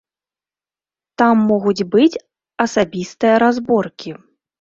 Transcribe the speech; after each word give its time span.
Там 1.21 1.35
могуць 1.51 1.85
быць 1.95 2.21
асабістыя 2.65 3.35
разборкі. 3.45 4.09